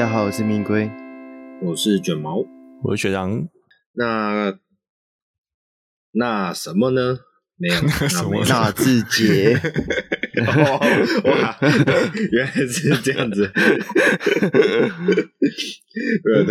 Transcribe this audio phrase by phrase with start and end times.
[0.00, 0.90] 好，大家好，我是明龟，
[1.60, 2.42] 我是卷毛，
[2.82, 3.46] 我是学长。
[3.92, 4.58] 那
[6.12, 7.18] 那什么呢？
[7.58, 7.74] 没有，
[8.08, 8.42] 什么？
[8.46, 9.60] 纳智捷。
[10.40, 10.80] 哦，
[11.28, 11.54] 哇，
[12.32, 13.46] 原来是这样子。
[16.24, 16.46] 突然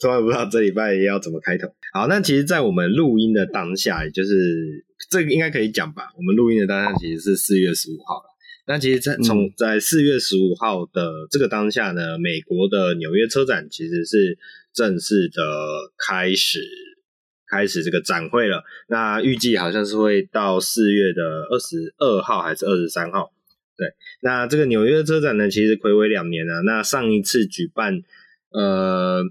[0.00, 1.66] 突然不知道这礼拜要怎么开头。
[1.94, 6.12] 好，那其实，在我们录音的当下，也就是这个应该可以讲吧？
[6.16, 8.33] 我们录音的当下其实是四月十五号了。
[8.66, 14.38] 那其实在，在从在四月十五号的这个当下呢，美国的纽约车展其实是
[14.72, 15.42] 正式的
[15.98, 16.60] 开始
[17.46, 18.64] 开始这个展会了。
[18.88, 23.34] 那预计好像是会到四月的二十二号还是二十三号？
[23.76, 23.86] 对，
[24.22, 26.62] 那这个纽约车展呢，其实暌违两年了。
[26.62, 28.00] 那上一次举办，
[28.48, 29.22] 呃，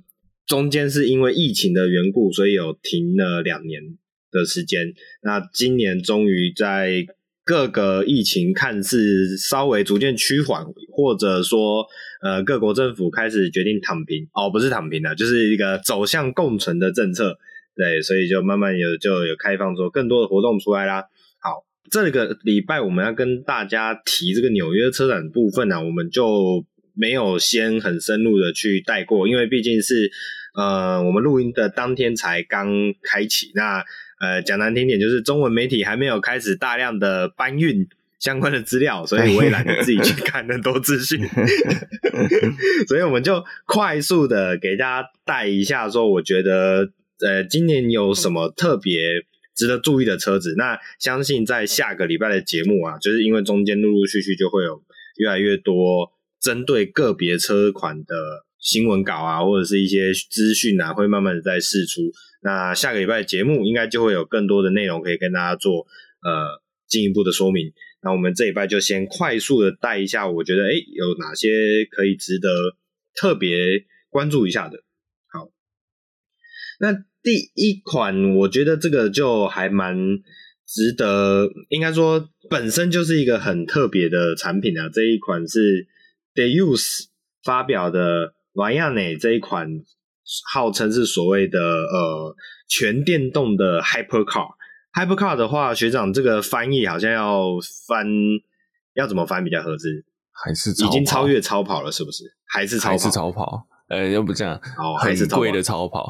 [0.45, 3.81] 中间是因为疫情的缘故，所以有停了两年
[4.29, 4.93] 的时间。
[5.23, 7.07] 那今年终于在。
[7.45, 11.85] 各个疫情看似稍微逐渐趋缓，或者说，
[12.21, 17.37] 呃，各国政府开始决定躺平哦，不是躺平了，就是一个走向共存的政策，
[17.75, 21.03] 对，所以就慢慢有就有开放出更多的活动出来啦。
[21.41, 30.09] 好，这个礼拜我们要跟大家提这个纽约车展部分呢、啊，我们就没有先很深入的去带过，因为毕竟是
[30.55, 32.69] 呃我们录音的当天才刚
[33.03, 33.83] 开启那。
[34.23, 37.85] 呃，讲难听点，就是中文媒体还没有开始大量的搬运
[38.19, 41.19] 相关的资料，所以我也懒得自己去看很多资讯，
[42.87, 49.01] 所以我们就快速的给大家带一下，说我觉得呃今年有什么特别
[49.53, 50.55] 值得注意的车子。
[50.57, 54.81] 那相信在下个礼拜的节目啊，就是因为中间陆陆续续就会有
[55.17, 58.15] 越来越多针对个别车款的
[58.57, 62.09] 新闻稿啊，或者是一些资讯啊，会慢慢的在释出。
[62.43, 65.87] 那下个礼拜的节目应该就会有更多的内容可以跟大家做
[66.21, 67.71] 呃进一步的说明。
[68.01, 72.49] 那我们这礼拜就先快速的带一下，我觉得诶有哪些可以值得
[73.15, 73.55] 特别
[74.09, 74.83] 关注一下的。
[75.31, 75.49] 好，
[76.81, 76.91] 那
[77.23, 79.95] 第一款我觉得这个就还蛮
[80.67, 84.89] 值得，应该说本身就是一个很特别的产品啊。
[84.91, 85.87] 这一款是
[86.35, 87.05] Deus
[87.41, 89.69] 发表的 Viane 这一款。
[90.53, 92.35] 号称是所谓的呃
[92.69, 97.49] 全电动的 hypercar，hypercar 的话，学长这个翻译好像要
[97.87, 98.07] 翻
[98.93, 100.05] 要怎么翻比较合适？
[100.31, 102.23] 还是已经超越超跑了，是不是？
[102.45, 102.91] 还是超跑？
[102.91, 103.67] 还是超跑？
[103.89, 106.09] 呃，要不这样哦，还是贵的超跑？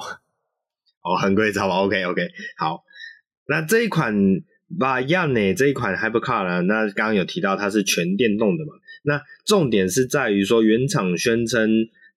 [1.01, 1.83] 哦，很贵的超跑。
[1.85, 2.21] OK OK，
[2.57, 2.83] 好，
[3.47, 4.15] 那这一款
[4.79, 6.61] Viane 这一款 hypercar 呢？
[6.61, 8.73] 那刚刚有提到它是全电动的嘛？
[9.03, 11.69] 那重点是在于说原厂宣称。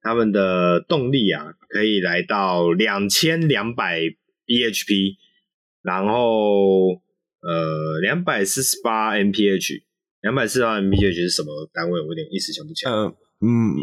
[0.06, 4.02] 他们的动力啊，可以来到两千两百
[4.46, 5.16] bhp，
[5.82, 6.90] 然后
[7.40, 9.82] 呃两百四十八 mph，
[10.20, 12.00] 两百四十八 mph 是什么单位？
[12.00, 12.92] 我有点一时想不起来。
[12.92, 13.74] 呃嗯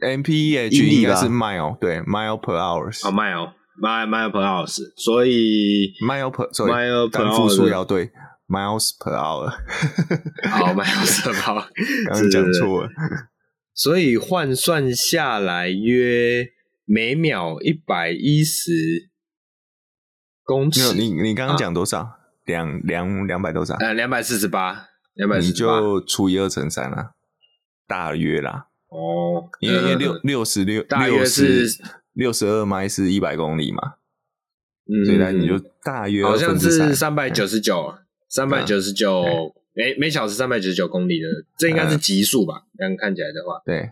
[0.00, 3.08] ，mph 应该是 mile，对，mile per hours。
[3.08, 8.10] 啊，mile，mile mile per hours，所以 mile per，mile per 单复数要对
[8.46, 9.48] ，miles per hour。
[10.50, 11.64] 好，miles per hour，
[12.10, 12.90] 刚刚讲错了。
[13.80, 16.50] 所以换算下来约
[16.84, 19.08] 每秒一百一十
[20.42, 20.92] 公尺。
[20.92, 22.18] 你你刚刚讲多少？
[22.44, 23.74] 两两两百多少？
[23.76, 25.80] 呃，两百四十八，两百四十八。
[25.80, 27.14] 你就除以二乘三啦，
[27.86, 28.66] 大约啦。
[28.90, 31.66] 哦，因为六六十六，大约是
[32.12, 33.94] 六十二迈是一百公里嘛。
[34.84, 37.94] 嗯，所以呢，你就大约好像是三百九十九，
[38.28, 39.24] 三百九十九。
[39.72, 42.64] 每每小时三百九十九公里的，这应该是极速吧？
[42.76, 43.90] 这样、嗯、看起来的话，对，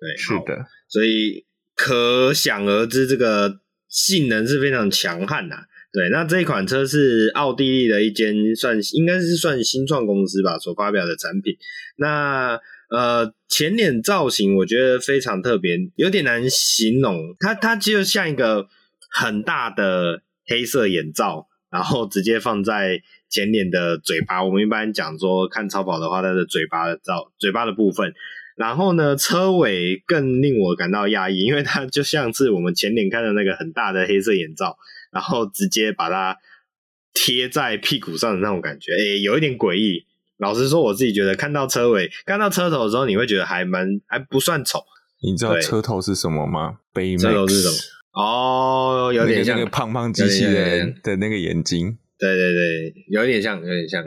[0.00, 0.66] 对，是的。
[0.88, 1.44] 所以
[1.74, 5.56] 可想而知，这个性能是非常强悍的。
[5.92, 11.56] 对，那这一款车是奥地利的一间算应该是算新创公司吧所发表的产品。
[11.96, 12.58] 那
[12.88, 17.36] 呃，前脸造型我觉得非常特别，有点难形容。
[17.38, 18.68] 它它就像一个
[19.10, 23.02] 很大的黑色眼罩，然后直接放在。
[23.34, 28.14] 前脸的嘴巴，我们一般讲说看超跑的话，它的嘴巴的照嘴巴的部分。
[28.54, 34.76] 然后呢，车尾更令我感到讶异，因为它就像是我们前脸看的那个很大的黑色眼罩，
[35.10, 36.36] 然后直接把它
[37.12, 40.06] 贴在屁股上的那种感觉，诶，有一点诡异。
[40.36, 44.84] 老实说，我自己觉得看到车尾、看到车头的时候，你会觉得还蛮还不算丑。
[45.20, 46.78] 你知道车头是什么吗？
[46.92, 47.74] 杯车头是什么？
[48.22, 51.98] 哦，有点像那个胖胖机器人的那个眼睛。
[52.18, 54.04] 对对对，有点像，有点像。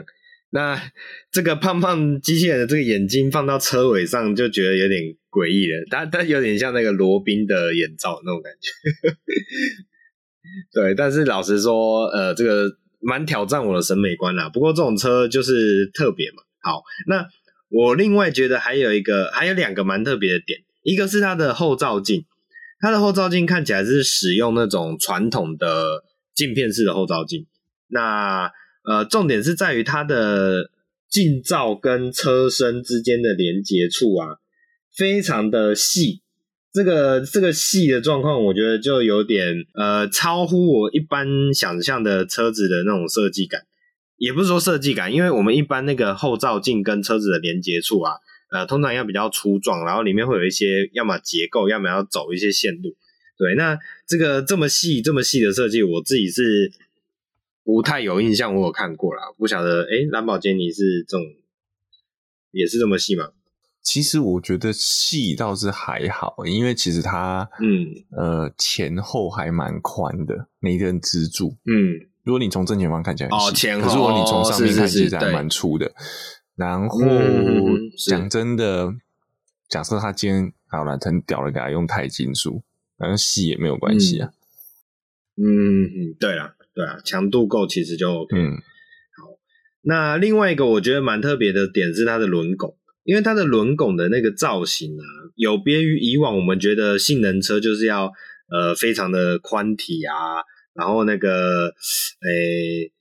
[0.50, 0.80] 那
[1.30, 5.84] 这个胖胖机器人的这个眼睛放到车尾上，就觉得有点诡异了。
[5.90, 8.70] 它它有点像那个罗宾的眼罩那种感觉。
[10.72, 14.48] 对，但是老实说，呃，这个蛮挑战我的审美观啦。
[14.48, 16.42] 不过这种车就是特别嘛。
[16.62, 17.28] 好，那
[17.68, 20.60] 我另外觉得还有一个，还有两个蛮特别的点。
[20.82, 22.24] 一个是它的后照镜，
[22.80, 26.02] 它的后照镜看起来是使用那种传统的
[26.34, 27.46] 镜片式的后照镜。
[27.88, 28.50] 那
[28.84, 30.70] 呃，重点是在于它的
[31.08, 34.36] 镜罩跟车身之间的连接处啊，
[34.96, 36.22] 非常的细。
[36.72, 43.62] 这个这个细的状况，我觉得就有点呃，超乎我一般想象的车子的那种设计感。
[44.16, 48.14] 也不是说设计感，因为我们一般那个后照镜跟车子的连接处啊，
[48.50, 52.96] 呃，通常要比较粗壮，然后里面会有一些要么结构，要么要走一些线路。
[53.38, 56.70] 对，那这个这么细这么细的设计，我自己是
[57.68, 61.26] 不太有印象，我有看过啦，不晓得哎，蓝宝坚尼是这种
[62.50, 63.32] 也是这么细吗？
[63.82, 72.08] 其实我觉得细倒是还好，因为其实它嗯呃前后还蛮宽的那一根支柱嗯。
[72.22, 75.84] 如果你从正前方看起来哦，前后，可是如果你从上面看，其实还蛮粗的。
[75.86, 76.98] 是是是，然后
[78.08, 78.94] 讲真的，
[79.68, 82.62] 假设他今天好了，很屌了给他用钛金属，
[82.96, 84.32] 反正细也没有关系啊。
[85.36, 88.38] 嗯嗯，对啦，对啊，强度够其实就 OK。
[88.38, 89.34] 嗯，好。
[89.82, 95.02] 那另外一个我觉得蛮特别的点是它的轮拱，因为它的轮拱的那个造型啊，
[95.34, 98.12] 有别于以往我们觉得性能车就是要
[98.52, 100.14] 呃非常的宽体啊。
[100.72, 101.74] 然后那个，
[102.20, 102.92] 诶，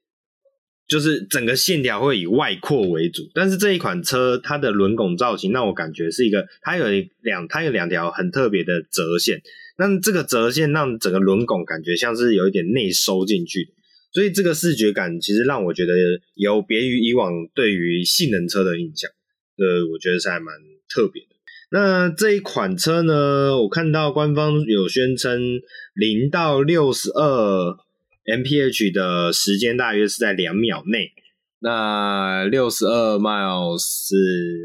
[0.88, 6.86] 就是整个线条会以外扩为主，但是这一款车它的轮拱造型让我感觉是一个，它有
[7.22, 9.44] 两，它有两条很特别的折线，
[9.78, 13.70] 那这个折线让整个轮拱感觉像是有一点内收进去，
[14.12, 15.94] 所以这个视觉感其实让我觉得
[16.34, 19.10] 有别于以往对于性能车的印象，
[19.58, 20.56] 呃，我觉得是还蛮
[20.90, 21.36] 特别的。
[21.70, 25.60] 那这一款车呢，我看到官方有宣称
[25.94, 27.78] 零到六十二
[28.26, 31.12] mph 的时间大约是在两秒内。
[31.60, 34.16] 那六十二 miles 是，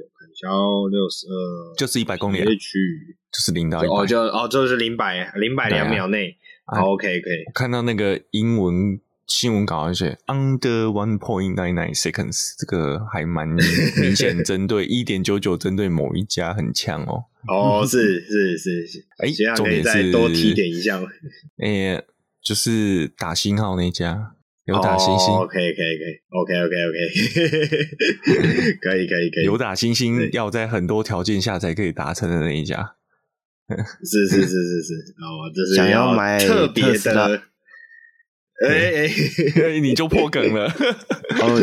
[0.05, 6.37] 我看一下哦，六十二就是一百公里，mph 就是零到一百，哦就哦就是零百零百两秒内。
[6.67, 7.45] 好，OK 可以。
[7.47, 9.01] 我看到那个英文。
[9.29, 13.49] 新闻稿而且 under one point nine nine seconds，这个还蛮
[13.97, 17.25] 明显针对一点九九，针对某一家很强哦。
[17.49, 21.07] 哦，是是是是，哎、欸，重点是多提点一下吗？
[21.65, 22.05] 哎、欸，
[22.43, 24.35] 就是打星号那家
[24.67, 25.33] 有打星星。
[25.35, 26.99] OK 可以可以，OK OK OK，
[28.83, 32.97] 可以可以可以，有打星星要在很多条件下才可以达成的那一家。
[34.05, 37.43] 是是是是是，哦，这是想要买特别的。
[38.65, 40.67] 哎哎，欸、你就破梗了。
[40.71, 41.63] 哦，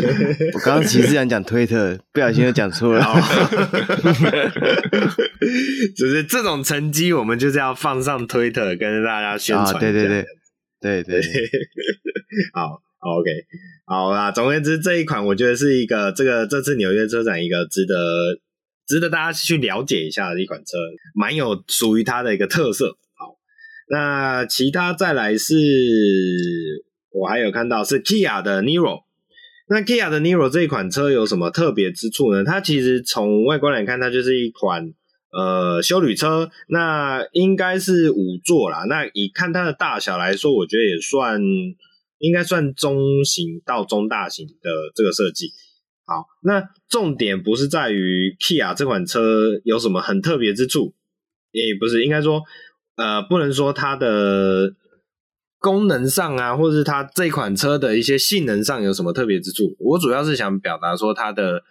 [0.52, 3.02] 我刚刚其实想讲推特，不小心又讲错了。
[5.96, 10.26] 就是这种成绩，我们就是要放上推特跟大家宣传、对对，对
[11.02, 11.22] 对，对。
[12.52, 13.30] 好，OK，
[13.86, 14.30] 好啦。
[14.30, 17.94] 总而言之，这一款我觉得是一个这个这次纽约车展一个值得
[18.90, 20.76] 值得大家去了解一下的一款车，
[21.14, 22.98] 蛮有属于它的一个特色。
[23.14, 23.38] 好，
[23.88, 25.54] 那其他再来是。
[27.12, 29.02] 我还有看到是 Kia 的 Niro，
[29.68, 32.44] 那 Kia 的 Niro 这一款车有什么特别之处呢？
[32.44, 34.94] 它其实从外观来看，它就是一款
[35.32, 38.84] 呃休旅车，那应该是五座啦。
[38.88, 41.40] 那以看它的大小来说，我觉得也算
[42.18, 45.50] 应该算中型到中大型的这个设计。
[46.10, 49.22] 好，那重点不是在于 Kia 这款车
[49.62, 50.92] 有什么很特别之处，
[51.52, 52.42] 也不是应该说
[52.96, 54.74] 呃不能说它的。
[55.62, 59.76] 功能上啊，或者是它这款车的一些性能上有什么特别之处？
[59.78, 61.62] 我主要是想表达说它的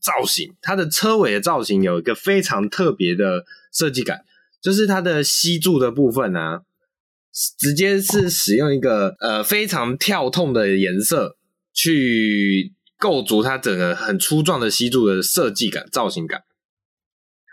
[0.00, 4.24] 造型，它的车尾的造型有一个非常特别的设计感，
[4.60, 6.62] 就是它的吸柱的部分啊，
[7.56, 11.36] 直接是使用一个呃非常跳痛的颜色
[11.72, 16.40] 去构筑它整个很粗壮的吸柱的设计感、造型感。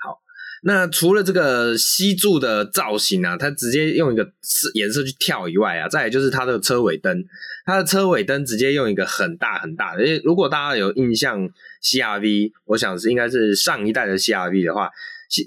[0.04, 0.20] 好
[0.66, 4.32] 那除了这个吸柱的造型啊，它直接用一个
[4.74, 7.26] 颜色去跳以外啊，再来就是它的车尾灯，
[7.66, 10.06] 它的车尾灯直接用一个很大很大的。
[10.06, 11.38] 因为如果大家有印象
[11.84, 14.90] ，CRV，我想是应该是上一代的 CRV 的话，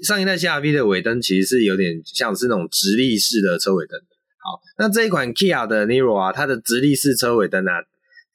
[0.03, 3.99] 上一代 CRV 的尾灯其实是有点像是那种直立式的车尾灯。
[4.37, 7.81] 好，那这一款 Kia 的 Niro 啊，它的直立式车尾灯啊，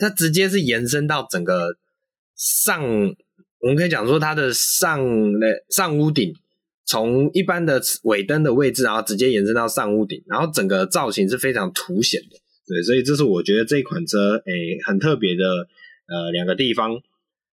[0.02, 1.76] 它直接是延伸到整个
[2.36, 2.82] 上，
[3.60, 4.98] 我们可以讲说它的上
[5.38, 6.34] 的上屋顶。
[6.84, 15.44] 从一般的尾灯的位置，然后直接延伸到上屋顶，然后整个造型是非常凸显的，对，所以这是我觉得这款车诶、很特别的
[16.08, 17.00] 呃两个地方。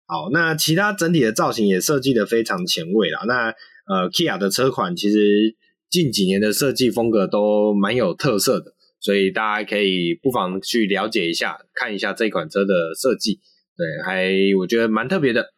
[0.07, 3.21] 好，那其他整体的造型也设计的非常前卫啦。
[3.27, 3.49] 那
[3.85, 5.55] 呃，Kia 的车款其实
[5.91, 13.39] 近几年的设计风格都蛮有特色的，所以大家可以不妨去了解一下，看一下这款车的设计，
[13.77, 15.53] 对，还我觉得蛮特别的。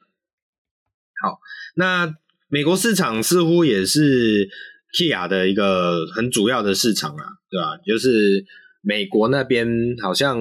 [1.22, 1.40] 好，
[1.76, 2.14] 那。
[2.54, 4.50] 美国市场似乎也是
[4.94, 7.78] Kia 的一个很主要的市场啊，对吧？
[7.78, 8.44] 就是
[8.82, 10.38] 美国那边好像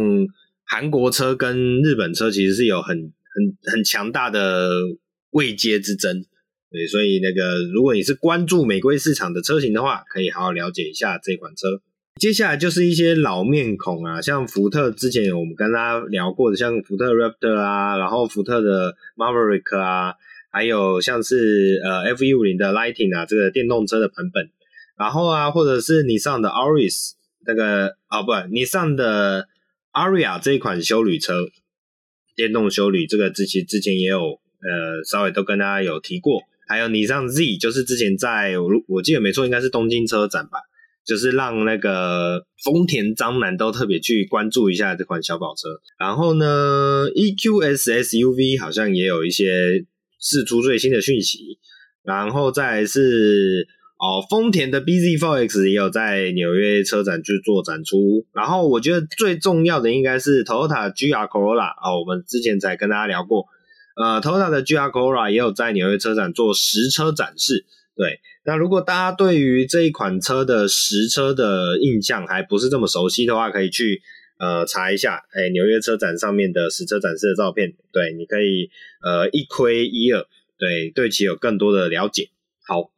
[0.65, 4.71] 韩国车跟日本车其实是有很很很强大的
[5.31, 6.25] 位阶之争，
[6.69, 11.81] 对，所以那个如果你是关注美规市场的车型的话，可以好好了解一下这款车。
[12.21, 20.13] 接下来就是一些老面孔啊，像福特之前有我们跟大家聊过的，像福特 Raptor 啊，然后福特的 Maverick 啊，
[20.51, 24.51] 还有像是呃 F150 的 Lightning 啊，这个电动车的版本，
[24.99, 27.13] 然后啊，或者是你上的 Auris
[27.47, 29.49] 那个啊，不你上的
[29.95, 31.33] Aria 这一款休旅车，
[32.37, 40.59] 电动休旅，这个之前之前也有呃稍微都跟大家有提过，还有你上 Z，就是之前在我我记得没错，应该是东京车展吧。
[41.05, 49.85] 就是让那个丰田章男都特别去关注一下这款小跑车，然后呢，EQS SUV 好像也有一些
[50.21, 51.59] 释出最新的讯息，
[52.05, 53.67] 然后再是
[53.99, 63.47] 哦，丰田的 BZ4X 也有在纽约车展去做展出，然后我觉得最重要的应该是 Toyota GR Corolla 啊，我们之前才跟大家聊过，
[63.97, 67.65] 呃，Toyota 的 GR Corolla 也有在纽约车展做实车展示。
[68.01, 74.01] 对，那如果大家对于这一款车的实车的印象还不是这么熟悉的话，可以去
[74.39, 78.71] 呃查一下，哎，纽约车展上面的实车展示的照片，对，你可以
[79.05, 80.25] 呃一窥一二，
[80.59, 82.31] 对，对其有更多的了解。
[82.67, 82.91] 好，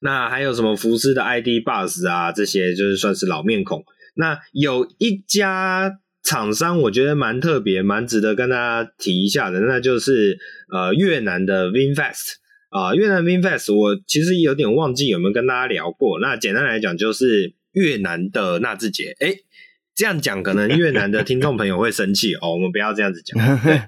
[0.00, 1.62] 那还有什么福斯的 ID.
[1.64, 3.84] Buzz 啊，这些就是算是老面孔。
[4.16, 5.92] 那有一家
[6.24, 10.40] 厂商，我觉得蛮特别，蛮值得跟大家提一下的，那就是
[10.72, 12.40] 呃越南的 VinFast。
[12.70, 16.20] 啊，越南 VinFast，我其实有点忘记有没有跟大家聊过。
[16.20, 19.16] 那简单来讲，就是越南的纳智捷。
[19.18, 19.38] 诶，
[19.96, 22.52] 这样讲可能越南的听众朋友会生气哦。
[22.52, 23.36] 我们不要这样子讲。
[23.60, 23.80] 对，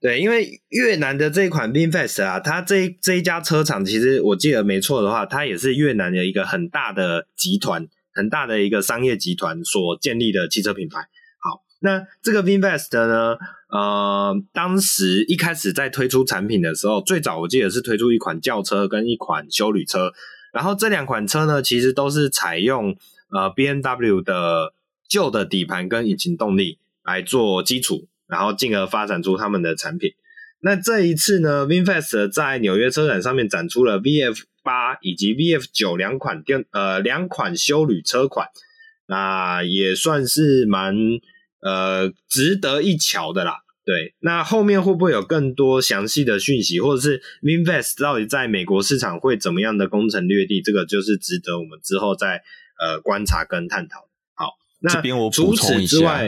[0.00, 11.08] 对，因为越南的这一款 VinFast 啊，它这这一家车厂，其实我记得没错的话，它也是越南的一个很大的集团，很大的一个商业集团所建立的汽车品牌。
[11.84, 13.36] 那这个 VinFast 呢？
[13.68, 20.12] 呃，当时一开始在推出产品的时候，最早我记得是推出一款轿车跟一款休旅车，
[20.52, 22.96] 然后这两款车呢，其实都是采用
[23.30, 24.72] 呃 BMW 的
[25.06, 30.12] 旧的底盘跟引擎动力来做基础，然后进而发展出他们的产品。
[30.60, 38.48] 那这一次呢，VinFast 在纽约车展上面展出了 VF 八以及 VF 九两款电呃两款休旅车款，
[39.06, 40.94] 那也算是蛮
[41.64, 43.62] 呃值得一瞧的啦。
[43.86, 50.62] 对，那后面会不会有更多详细的讯息，或者是 VinFast 到底在美国市场会怎么样的攻城略地？
[50.62, 52.42] 这个就是值得我们之后再
[52.80, 54.08] 呃观察跟探讨。
[54.32, 56.18] 好，那这边我补充一下，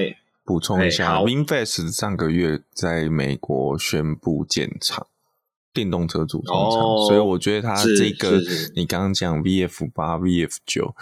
[0.45, 5.07] 补充一下，VinFast 上个月在美国宣布建厂，
[5.73, 8.39] 电动车组装厂，哦，所以我觉得它这个
[8.75, 10.95] 你刚刚讲 VF 八、VF 九，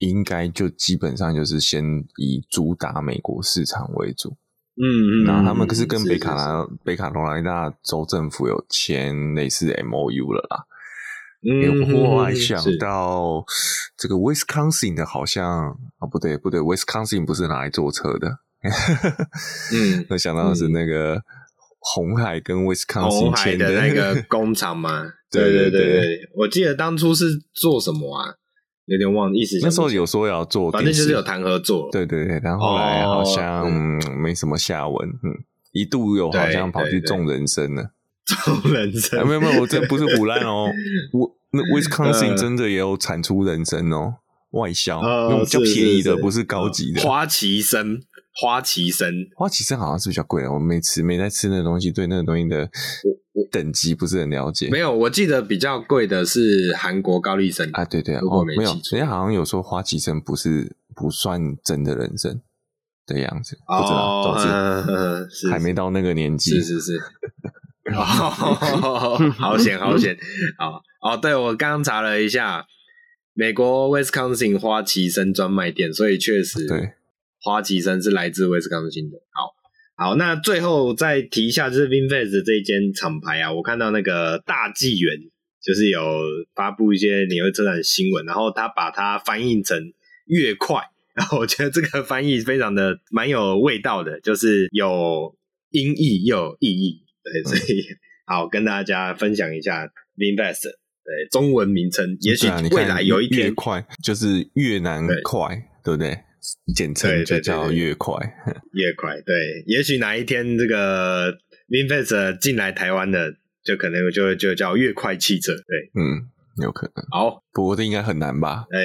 [0.00, 1.82] 应该就基本上就是先
[2.16, 4.36] 以主打美国市场为主。
[4.76, 10.64] 嗯嗯，那他们可是跟北卡罗北卡罗来纳州政府有签类似 MOU 了啦。
[11.42, 13.44] 嗯，我还想到
[13.96, 18.38] 这个 Wisconsin 的，好像啊、哦、不对不对，Wisconsin 不是拿来坐车的。
[19.72, 21.20] 嗯， 我想到的是那个
[21.78, 25.12] 红海跟 Wisconsin 签的那个 工厂嘛。
[25.30, 28.34] 对对对对，我记得当初是做什么啊？
[28.86, 31.88] 有点忘意思，那时候有说要做，反正就是有谈合作。
[31.92, 35.08] 对对对，然后后来好像、哦嗯、没什么下文。
[35.22, 35.30] 嗯，
[35.72, 37.92] 一度有好像跑去种人参了，
[38.26, 39.24] 种人参、啊？
[39.24, 40.66] 没有没有，我这不是唬烂哦。
[41.14, 44.14] 我那 Wisconsin 真的也有产出人参哦，
[44.50, 47.00] 外销，那种比较便宜的，不是高级的。
[47.02, 48.00] 花旗参，
[48.40, 50.52] 花旗参，花旗参好像是比较贵的。
[50.52, 52.68] 我没吃，没在吃那个东西，对那个东西的。
[53.50, 57.68] 等级不是很了解，没有，我记得比较贵的是韩国高丽参。
[57.72, 62.40] 啊，对对，哦，没有，人家好像有说花旗参不是不算真的人参
[63.06, 67.00] 的样子，不知道，总之、哦、还没到那个年纪，是是是，
[67.92, 70.14] 好险好险，
[70.58, 72.66] 哦哦，对我刚刚查了一下，
[73.34, 76.92] 美国 Wisconsin 花旗参专卖店，所以确实对，
[77.40, 79.59] 花旗参是来自 Wisconsin 的，好。
[80.00, 85.14] 好，那最后再提一下，就是 VinFast 这一间厂牌啊，我看到那个大纪元
[85.62, 86.00] 就是有
[86.54, 89.78] 发布一些纽约车展新闻，然后他把它翻译成
[90.24, 90.80] 越快，
[91.14, 95.36] 然后我觉得这个翻译非常的蛮有味道的，就是有
[95.68, 97.82] 音译又有意义，对，所以
[98.24, 99.84] 好跟大家分享一下
[100.16, 106.18] VinFast 对中文名称，也许未来有一天越快就是越南快，对，对不对？
[106.74, 108.14] 简称就叫越快，
[108.72, 109.20] 越快。
[109.20, 111.32] 对，也许哪一天这个
[111.68, 115.52] VinFast 进来台湾的，就可能就就叫越快汽车。
[115.52, 116.28] 对，嗯，
[116.62, 117.04] 有可能。
[117.10, 118.66] 好，不过这应该很难吧？
[118.70, 118.80] 哎，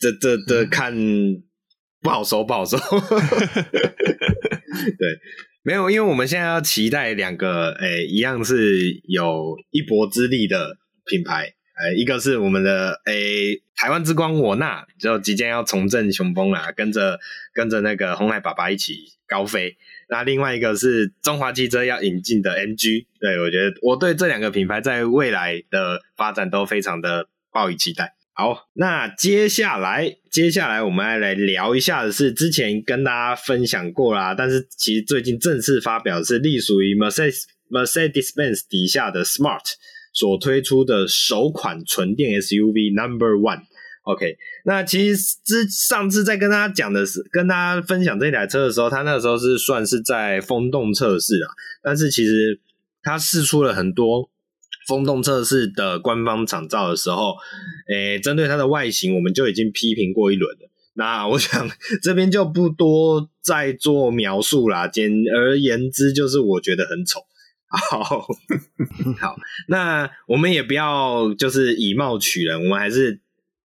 [0.00, 0.94] 这这这这 看
[2.00, 2.78] 不好说，不好说。
[4.98, 5.18] 对，
[5.62, 11.54] 没有，因为我们现在要期待两个，哎，一样是有一搏之力的品牌。
[11.76, 17.18] 呃，一个是我们的诶，台湾之光我纳，就即将要重振雄风啦，跟着
[17.52, 19.76] 跟着那个鸿海爸爸一起高飞。
[20.08, 28.14] 那另外一个是中华汽车要引进的 MG，对，我觉得我对这两个品牌在未来的发展都非常的抱以期待。
[28.34, 39.74] 好，那接下来接下来我们要来聊一下的是之前跟大家分享过啦，但是其实最近正式发表是隶属于 Mercedes Mercedes-Benz 底下的 Smart。
[40.14, 51.50] 所推出的首款纯电 SUV Number One，OK，那其实之上次在跟大家讲的是，跟大家分享这台车的时候，它那个时候是算是在风洞测试啊，
[51.82, 52.60] 但是其实
[53.02, 54.30] 他试出了很多
[54.86, 57.34] 风洞测试的官方厂照的时候，
[57.92, 60.70] 诶，针对它的外形，我们就已经批评过一轮了。
[60.96, 61.68] 那我想
[62.02, 67.20] 这边就不多再做描述啦，简而言之，就是我觉得很丑。
[67.76, 68.02] 好
[69.20, 69.36] 好，
[69.68, 73.20] 那我们也不要就是以貌取人，我们还是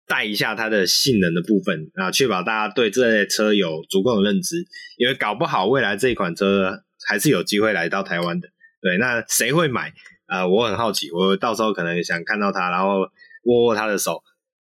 [0.07, 4.65] 带一下它的性能的部分啊，确保大家对这台车有足够的认知，
[4.97, 8.49] 因为搞不好未来这一款车还是有机会来到台湾的。
[8.81, 9.93] 对，那谁会买
[10.27, 10.49] 啊、呃？
[10.49, 13.01] 我很好奇，我到时候可能想看到他，然后
[13.45, 14.23] 握握他的手，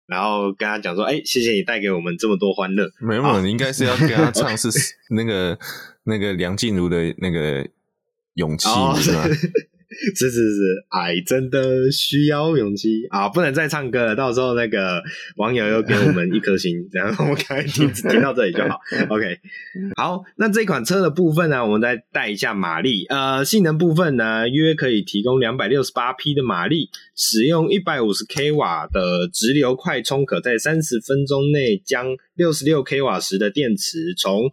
[0.07, 4.69] 然后跟他讲说：“哎、欸，谢谢你带给我们这么多欢乐。”没有，你应该是要跟他唱是
[5.15, 5.59] 那个
[6.05, 7.67] 那个梁静茹的那个。
[8.41, 8.67] 勇气
[9.03, 9.29] 是吧？
[10.17, 13.29] 是是 是，爱真的需要勇气啊！
[13.29, 15.03] 不能再唱歌了，到时候那个
[15.37, 18.81] 网友又给我们一颗星， 然后我们赶快听听到这里就好。
[19.11, 19.39] OK，
[20.01, 23.05] 好，那这款车的部分呢，我们再带一下马力。
[23.07, 34.49] 呃，性能部分呢，约可以提供两百六十八匹的马力，使用一百五十 k 瓦的直流快充，可在三十分钟内将六十六 k 瓦时的电池从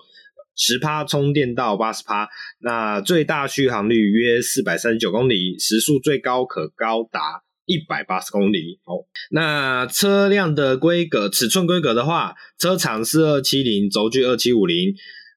[0.58, 2.28] 十趴充电到八十趴，
[2.60, 8.80] 那最大续航率约四百三十九公里，时速最高可高达一百八十公里。
[8.84, 8.94] 好，
[9.30, 14.96] 那车辆的规格、尺寸规格的话，车长四二七零，轴距二七五零，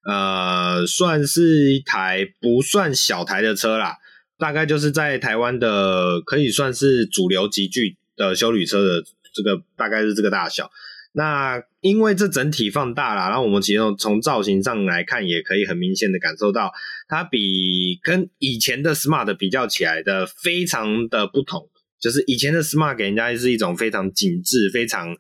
[0.09, 3.99] 呃，算是一台不算小台的车啦，
[4.39, 9.03] 大概就是在台湾的可以算是主流级距的休旅车的
[9.35, 10.71] 这个大概是这个大小。
[11.13, 16.73] 那因为这整体放大了，然后我们其实从造型上来看，也可以很明显的感受到，
[17.09, 21.69] 它比跟以前的 Smart 比较起来的非常的不同。
[22.01, 25.15] 就是以前的 Smart 给人家是一种非常紧致、非常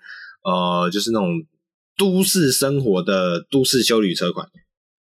[0.44, 1.28] 呃，就是那种
[1.98, 4.46] 都市生活的都市休旅车款。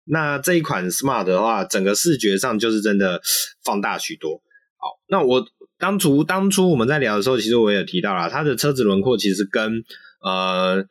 [0.06, 3.22] 那这一款 Smart 的话，整个视觉上就是真的
[3.64, 4.42] 放大许多。
[4.78, 5.48] 好，那我
[5.78, 9.84] 当初当初我们在聊的时候，其实我也提到了，它的车子轮廓其实跟
[10.22, 10.86] 呃，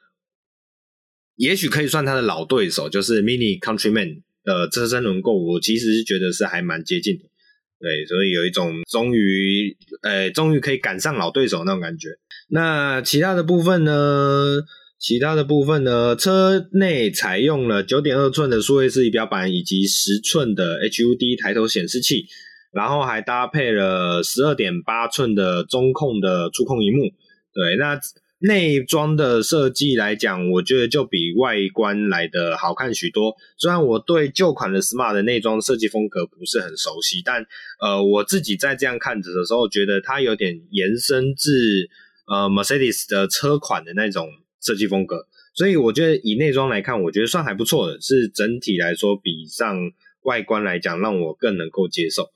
[1.37, 7.25] 也许可以算他的老对手，就是 Mini Countryman 的车身轮廓，我其实是觉得是还蛮接近的，
[7.79, 12.09] 对，所以有一种终于，呃，终于可以赶上老对手那种感觉。
[12.49, 14.62] 那其他的部分呢？
[14.99, 16.17] 其他的部分呢？
[16.17, 22.27] 车内采用了九点二寸的数位式仪表板以及十寸的 HUD 抬头显示器，
[22.73, 27.11] 然后还搭配了十二点八寸的中控的触控荧幕，
[27.53, 28.01] 对，那。
[28.40, 33.35] 内装的设计来讲，我觉得就比外观来的好看许多。
[33.57, 37.44] 虽然我对旧款的 Smart 的内装设计风格不是很熟悉，但
[37.81, 41.90] 呃，我自己在这样看着的时候，觉得它有点延伸至
[42.29, 44.29] 呃 Mercedes 的车款的那种
[44.61, 45.27] 设计风格。
[45.55, 49.77] 所以我觉得以内装来看，我觉得算还不错的，是整体来说比上
[50.22, 52.31] 外观来讲，让我更能够接受。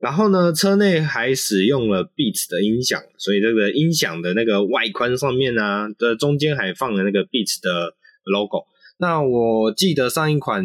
[0.00, 8.64] 然后呢，车内还使用了 Beats 的音响，所以这个音响的那个外观上面呢、啊，的中间还放了那个 Beats 的 logo。
[8.96, 10.64] 那我记得上一款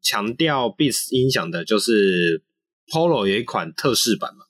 [0.00, 2.42] 强调 Beats 音响的就是
[2.92, 4.44] Polo 有一款特仕版嘛，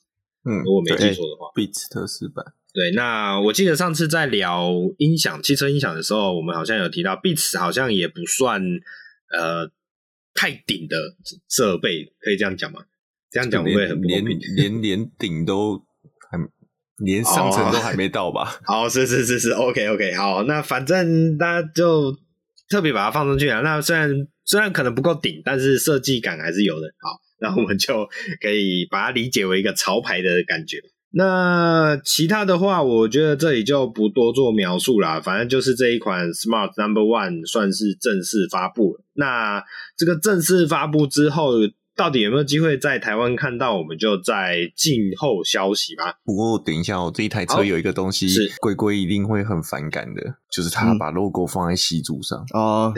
[0.45, 2.45] 嗯，如果我没记错的话，Beats 特仕版。
[2.75, 8.63] 对，那我记得上次在聊音响、汽车音响的时候，我们好像有提到 Beats 好像也不算
[9.33, 9.71] 呃
[10.35, 11.15] 太顶的
[11.49, 12.85] 设备，可以这样讲吗？
[13.31, 14.01] 这样讲会不会很？
[14.03, 14.25] 连
[14.57, 15.77] 连连顶都
[16.31, 16.39] 还
[16.99, 18.45] 连上层都还没到吧？
[18.65, 22.17] 好， 好，是是是是，OK OK，好，那反正大家就
[22.71, 23.61] 特别把它放上去啊。
[23.61, 24.11] 那虽然
[24.45, 26.87] 虽然可能不够顶，但是设计感还是有的。
[27.01, 28.07] 好，那我们就
[28.41, 30.79] 可以把它理解为一个潮牌的感觉。
[31.11, 35.21] 那其他的话，我觉得这里就不多做描述啦。
[35.21, 39.05] 反正就是这一款 Smart Number One 算是正式发布了。
[39.15, 39.63] 那
[39.97, 41.53] 这个正式发布之后。
[41.97, 46.19] 到底有没有机会在台湾看到，我们就在静候消息吧。
[46.25, 52.93] 不过等一下，我这一台车有一个东西，是龟龟一定会很反感的，就是他把 logo 放在吸柱上哦。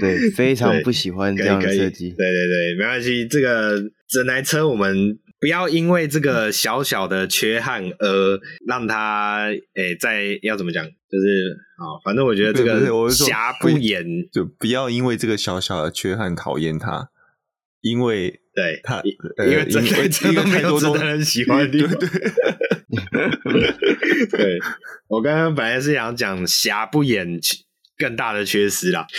[0.00, 2.10] 对， 非常不喜欢这样的设计。
[2.10, 5.18] 对对对，没关系，这个整台车我们。
[5.38, 17.10] 不要因为这个小小的缺憾而让他诶、欸，在要怎么讲，就是啊，反正我觉得这个瑕不掩，就不要因为这个小小的缺憾讨厌他，
[17.82, 21.94] 因为对他，因为真的真的没有值得人喜欢的地方。
[21.98, 22.08] 对，
[24.30, 24.58] 对
[25.08, 27.38] 我刚刚本来是想讲瑕不掩
[27.98, 29.06] 更大的缺失啦。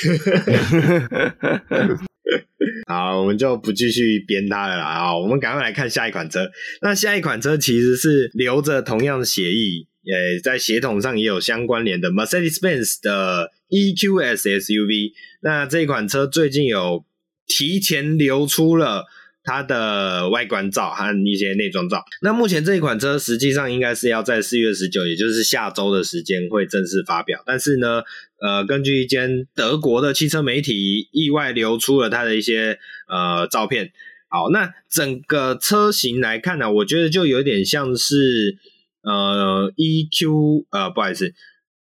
[2.87, 5.17] 好，我们就不继续编它了啊。
[5.17, 6.49] 我们赶快来看下一款车。
[6.81, 15.11] 那下一款车其实是留着同样的协议，呃，在协同上也有相关联的 Mercedes-Benz 的 EQS SUV。
[15.41, 17.05] 那这款车最近有
[17.47, 19.05] 提前流出了。
[19.47, 22.03] 它的外观照和一些内装照。
[22.21, 27.41] 那目前这一款车实际上应该是要在四月十九，也就是下周的时间会正式发表。
[27.45, 28.03] 但是呢，
[28.41, 33.93] 呃，根据一间德国的汽车媒体意外流出了它的一些呃照片。
[34.27, 38.57] 好，那整个车型来看呢、我觉得就有点像是
[39.01, 41.33] 呃 EQ 呃不好意思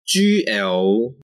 [0.05, 1.15] GLE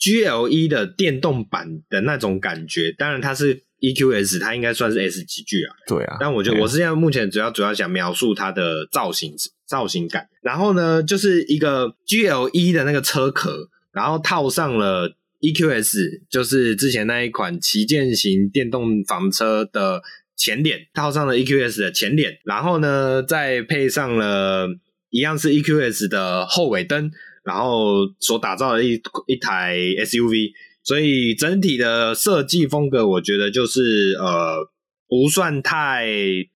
[0.00, 2.90] GLE 的电动版的那种感觉。
[2.92, 3.65] 当然它是。
[3.80, 9.34] EQS 它应该算是 S 级距啊，对啊，但我觉得我是现在目前主要主要想描述它的造型
[9.66, 20.00] 造型感，然后呢，就是一个 GLE 的那个车壳，然后套上了 EQS，就是之前那一款旗舰型电动房车的
[20.36, 24.68] 前脸，套上了 EQS 的前脸，然后呢，再配上了
[25.10, 27.10] 一样是 EQS 的后尾灯，
[27.44, 30.52] 然后所打造的一一台 SUV。
[30.86, 34.68] 所以整体的设计风格，我觉得就是呃，
[35.08, 36.06] 不算太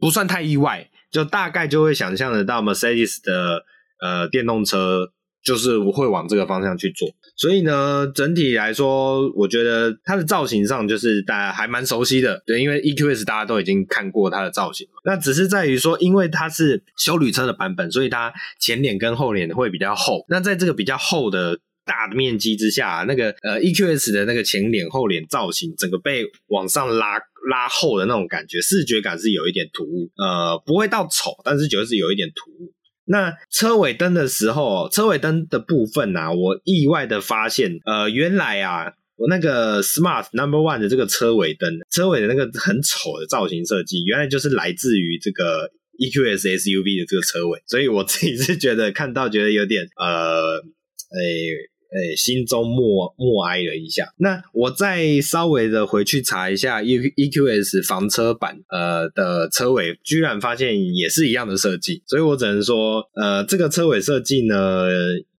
[0.01, 3.63] 不算太意外，就大概就会想象得到 Mercedes 的
[4.01, 5.13] 呃电动车
[5.45, 7.09] 就是会往这个方向去做。
[7.37, 20.25] 所以呢，整体来说，我觉得它的造型上就是大家还蛮熟悉的，对，因为 EQS 大家都已经看过它的造型，那只是在于说，因为它是修旅车的版本，所以它前脸跟后脸会比较厚。
[20.29, 27.17] 那在这个比较厚的大的面积之下，那个呃 EQS 的那个前脸后脸造型，整个被往上拉
[27.49, 32.75] 拉厚的那种感觉，视觉感是有一点突兀，呃，不会到丑，但是就是有一点突兀。
[33.09, 45.71] 那车尾灯的时候，车尾灯的部分啊，我意外的发现，呃，原来啊，我那个 Smart Number One 的这个车尾灯，车尾的那个很丑的造型设计，原来就是来自于这个
[46.01, 51.53] EQS SUV 的这个车尾，所以我自己是觉得看到觉得有点呃，诶、
[51.91, 54.09] 哎，心中默默哀了一下。
[54.19, 64.87] 那我再稍微的回去查一下 E EQS 房车版呃的车尾，居然发现也是一样的设计，所以我只能说，呃，这个车尾设计呢。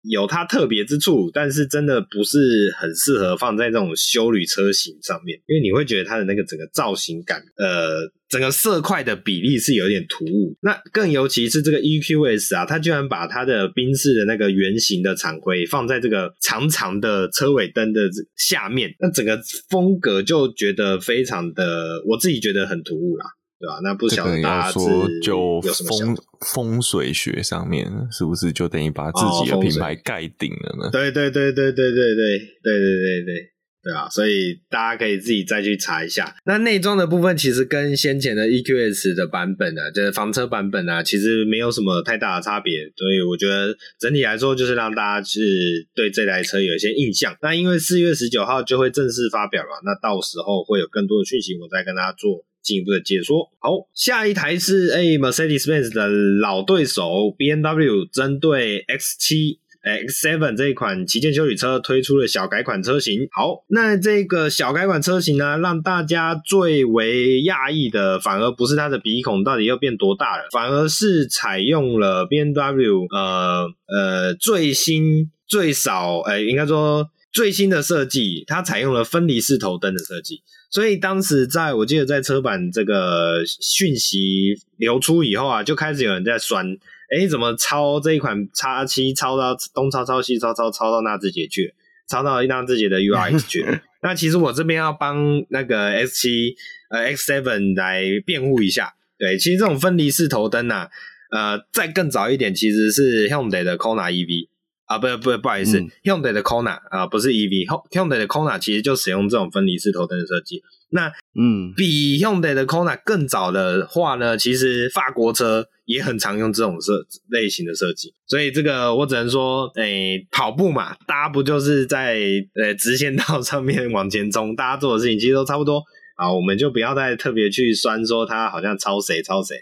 [0.10, 2.38] 有它特别之处，但是真的不是
[2.78, 10.56] 很适合放在这种休旅车型上面，因为你会觉得它的那个整个造型感，呃，整个色块的比例是有点突兀。
[10.62, 19.40] 那更尤其是这个 EQS 啊，它居然把它的宾士的那个圆形的厂徽放在这个长长的车尾灯的下面，那整个
[19.70, 23.26] 风格就觉得非常的，我自己觉得很突兀啦。
[23.60, 23.80] 对吧、啊？
[23.84, 30.90] 那不晓得大家说就风风水学上面是不是就等于把自己的品牌盖顶了呢？
[30.92, 33.52] 对对对对对对对对对对对对
[33.84, 34.10] 对啊！
[34.10, 36.36] 所以大家可以自己再去查一下。
[36.46, 42.82] 那内装的部分其实跟先前的 EQS 的版本呢、啊，就是房车版本啊，其实没有什么太大的差别。
[42.98, 47.34] 所以我觉得整体来说，就是让大家去对这台车有一些印象。
[47.42, 52.44] 那因为四月十九号就会正式发表了，那到时候会有更多的讯息，我再跟大家做。
[52.68, 53.50] 进一步的解说。
[53.60, 57.02] 好，下一台是哎，Mercedes-Benz 的老对手
[57.38, 63.30] BMW，针对 X7、X7 这一款旗舰休旅车推出了小改款车型。
[63.32, 80.42] 好，那这个小改款车型呢，让大家最为讶异的，反而不是它的鼻孔到底又变多大了，反而是采用了 BMW 呃呃最新最少哎，应该说最新的设计，它采用了分离式头灯的设计。
[80.70, 86.68] 所以当时在我记得在车版这个讯息流出以后啊，就开始有人在酸，
[87.10, 91.74] 哎、欸，怎么抄这一款叉七抄到东抄抄西抄抄抄到纳智捷去，
[92.10, 93.66] 抄到纳智捷的 URX 去。
[94.04, 96.56] 那其实我这边要帮那个 X 七
[96.90, 100.90] 呃 X seven 来辩护一下，对，其实这种分离式头灯啊，
[101.32, 104.50] 呃，再更早一点其实是 Hyundai 的 Kona EV。
[104.88, 110.64] 啊，不不不好意思、嗯、Hyundai 的 Kona 啊，不是 EV，Hyundai 的 Kona 其实就使用这种分离式头灯的设计。
[110.90, 118.14] 那嗯，比 Hyundai 的 Kona 更早的话呢，其实法国车也很常用这种设类型的设计。
[118.26, 122.18] 所以这个我只能说，诶、欸，跑步嘛，大家不就是在
[122.56, 125.84] 呃直线道上面往前冲，大家做的事情其实都差不多
[126.16, 129.58] 啊，我们就不要再特别去酸说它好像超谁超谁。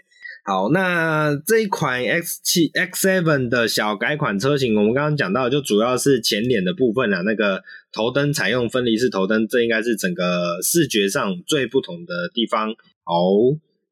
[0.46, 12.68] 好，那这一款 X 七 X Seven 的小改款车型，我们刚刚讲到，就主要是前脸的部分啊，那个头灯采用分离式头灯，这应该是整个视觉上最不同的地方。
[13.02, 13.12] 好，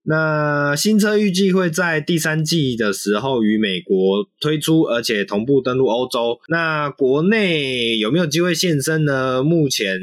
[0.04, 6.38] 那新车预计会在第三季的时候与美国推出，而且同步登陆欧洲。
[6.46, 9.42] 那国内有没有机会现身呢？
[9.42, 9.98] 目前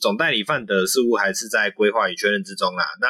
[0.00, 2.84] 总代理范德似乎还是在规划与确认之中啦。
[3.00, 3.08] 那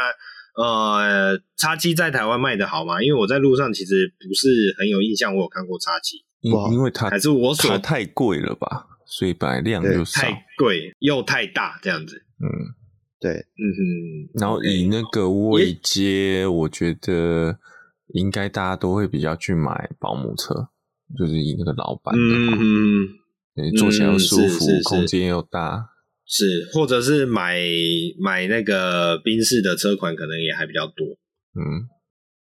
[0.61, 3.01] 呃，叉七在台湾卖的好吗？
[3.01, 12.25] 因为我在路上其实不是很有印象，我有看过叉七，因因为它还是我所太贵了吧，所以本来量就少，太贵又太大这样子。
[12.40, 12.75] 嗯，
[13.21, 14.40] 对，嗯哼。
[14.40, 17.57] 然后以那个位阶，我觉得
[18.14, 20.71] 应该大家都会比较去买保姆车，
[21.16, 23.09] 就是以那个老板的话，嗯
[23.55, 25.90] 哼，坐起来又舒服，嗯、空间又大。
[26.31, 27.59] 是，或者是买
[28.21, 31.07] 买那个宾士的车款，可能也还比较多。
[31.55, 31.88] 嗯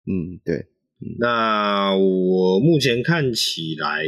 [0.06, 0.66] 嗯，对。
[1.20, 4.02] 那我目前看起来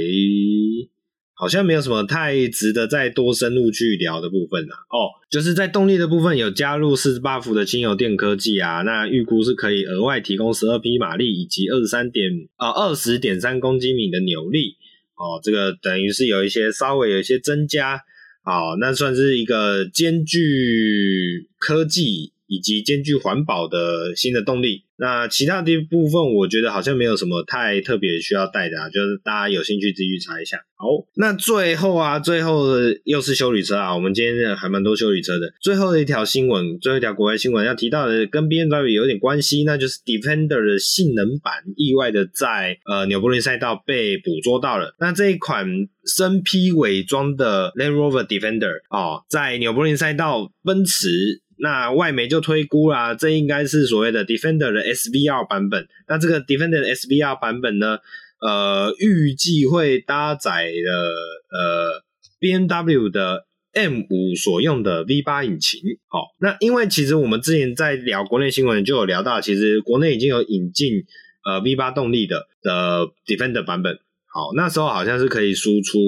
[1.35, 4.77] 好像没有什么太值得再多深入去聊的部分啦。
[4.89, 14.77] 哦，就是在动力的部分有加入四十八伏的轻油电科技啊，那预估是可以额外提供十二匹马力以及二十三点啊二十点三公斤米的扭力。
[15.17, 18.01] 哦，这个等于是有一些稍微有一些增加。
[18.49, 24.85] 好，那算是一个兼具科技以及兼具环保的新的动力。
[24.99, 30.59] 那其他的部分，我觉得好像没有什么太特别需要带的啊，就是大家有兴趣自己去查一下。
[30.79, 32.67] 好，那最后啊，最后
[33.05, 35.53] 又是修理车啊，我们今天还蛮多修理车的。
[35.61, 44.95] 最后的一条新闻，最后一条国外新闻要提到的，跟 BMW 有点关系，那就是 Defender 的性能版意外的在呃纽柏林赛道被捕捉到了。
[44.99, 45.67] 那这一款
[46.05, 51.43] 身披伪装的 Land Rover Defender 哦，在纽柏林赛道奔驰。
[51.59, 55.89] 那外媒就推估啦，这应该是所谓的 Defender 的 SVR 版本。
[56.07, 57.99] 那这个 Defender 的 SVR 版本呢，
[58.41, 61.15] 呃，预计会搭载了
[61.51, 62.03] 呃
[62.41, 65.81] BMW 的 M5 所用的 V8 引擎。
[66.09, 71.05] 好，那因为其实我们之前在聊国内新闻就有聊到，其实国内已经有引进
[71.45, 73.99] 呃 V8 动力的的 Defender 版本。
[74.27, 75.99] 好，那时候好像是可以输出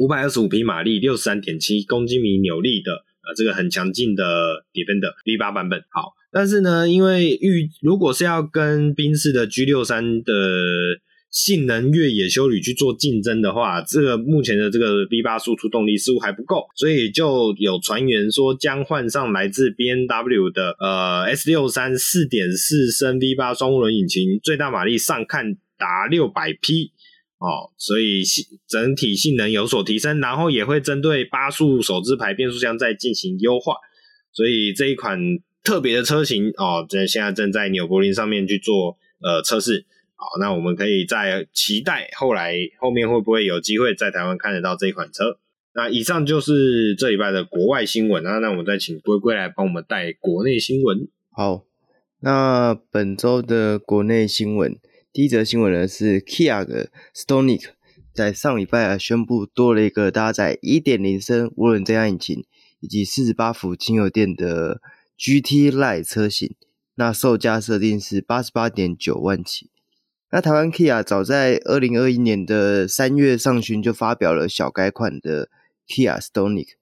[0.00, 3.05] 五百二十五匹马力、六十三点七公斤米扭力的。
[3.26, 4.24] 呃，这个很强劲的
[4.72, 10.32] Defender V8 版本，好，但是呢，因为预如果是要跟宾士的 G63 的
[11.28, 26.92] 性能越野修旅去做竞争的话，这个目前的这个 V8 输出动力似乎还不够，所以就有传言说将换上来自 BMW 的呃 S63 四点四升 V8 双涡轮引擎，最大马力上看达六百匹。
[27.38, 33.74] 哦，所以性整体性能有所提升，然后也会针对八速手自排变速箱再进行优化，
[34.32, 35.20] 所以这一款
[35.62, 39.84] 特别的车型哦，在现在正在纽柏林上面去做呃测试。
[40.14, 45.38] 好，那我们可以再期待后来后面会不会有机会在台湾看得到这一款车。
[45.74, 51.06] 那以上就是这礼拜的国外新闻啊，那我们再请龟龟来帮我们带国内新闻。
[51.30, 51.64] 好，
[52.20, 54.74] 那本周的国内新闻。
[55.16, 57.70] 第一则新闻呢是 Kia 的 Stonic
[58.12, 62.44] 在上礼拜啊宣布多了一个搭载1.0升涡轮增压引擎
[62.80, 64.82] 以及48伏轻油电的
[65.16, 66.54] GT Line 车型，
[66.96, 69.70] 那售价设定是88.9万起。
[70.30, 75.48] 那台湾 Kia 早在2021年的三月上旬就发表了小改款的
[75.88, 76.72] Kia Stonic，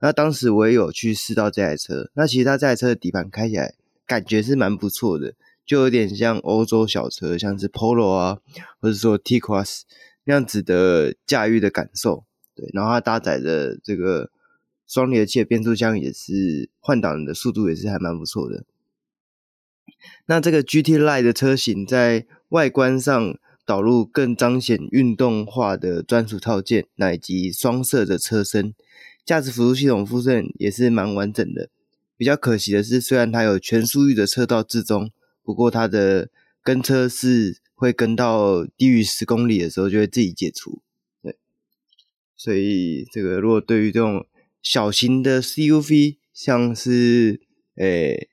[0.00, 5.34] 那当时我也有去试到这台车，那其实它这台车的底盘开起来感觉是蛮不错的。
[5.66, 8.38] 就有点像欧洲小车，像是 Polo 啊，
[8.80, 9.80] 或者说 T-Cross
[10.22, 12.24] 那样子的驾驭的感受。
[12.54, 14.30] 对，然后它搭载的这个
[14.86, 18.64] 双离合器的变速箱也是换挡的速度也是还蛮不错的。
[20.26, 28.72] 那这个 GT Line 的车型在外观上导入更彰显运动化的专属套件，那以及双色的车身，
[29.24, 31.70] 驾驶辅助系统附赠也是蛮完整的。
[32.16, 35.10] 比较可惜的是，虽然它有全速域的车道置中。
[35.46, 36.28] 不过它的
[36.60, 40.82] 跟车是会跟到低于十公里的时候就会自己解除，
[41.22, 41.36] 对，
[42.36, 44.26] 所以这个如果对于这种
[44.60, 47.40] 小型的 CUV，像是
[47.76, 48.28] 诶